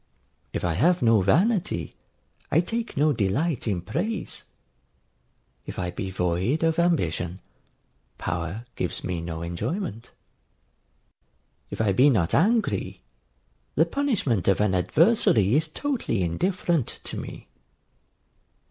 [0.51, 1.93] If I have no vanity,
[2.51, 4.45] I take no delight in praise:
[5.67, 7.39] if I be void of ambition,
[8.17, 10.09] power gives me no enjoyment:
[11.69, 13.03] if I be not angry,
[13.75, 17.47] the punishment of an adversary is totally indifferent to me.